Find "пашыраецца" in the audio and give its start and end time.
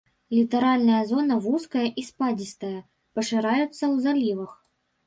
3.21-3.71